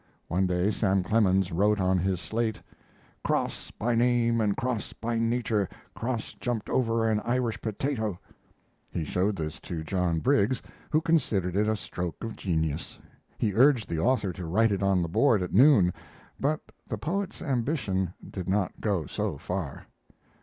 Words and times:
One 0.29 0.47
day 0.47 0.71
Sam 0.71 1.03
Clemens 1.03 1.51
wrote 1.51 1.79
on 1.79 1.99
his 1.99 2.19
slate: 2.19 2.59
Cross 3.23 3.69
by 3.69 3.93
name 3.93 4.41
and 4.41 4.57
cross 4.57 4.93
by 4.93 5.19
nature 5.19 5.69
Cross 5.93 6.37
jumped 6.39 6.71
over 6.71 7.07
an 7.07 7.19
Irish 7.19 7.61
potato. 7.61 8.19
He 8.89 9.03
showed 9.05 9.35
this 9.35 9.59
to 9.59 9.83
John 9.83 10.17
Briggs, 10.17 10.59
who 10.89 11.01
considered 11.01 11.55
it 11.55 11.67
a 11.67 11.75
stroke 11.75 12.23
of 12.23 12.35
genius. 12.35 12.97
He 13.37 13.53
urged 13.53 13.87
the 13.87 13.99
author 13.99 14.33
to 14.33 14.45
write 14.47 14.71
it 14.71 14.81
on 14.81 15.03
the 15.03 15.07
board 15.07 15.43
at 15.43 15.53
noon, 15.53 15.93
but 16.39 16.61
the 16.87 16.97
poet's 16.97 17.39
ambition 17.39 18.11
did 18.27 18.49
not 18.49 18.81
go 18.81 19.05
so 19.05 19.37
far. 19.37 19.85